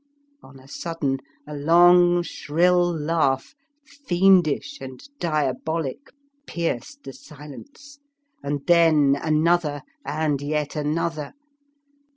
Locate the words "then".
8.65-9.15